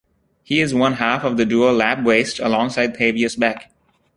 [0.41, 3.71] He is one half of the duo Lab Waste alongside Thavius Beck.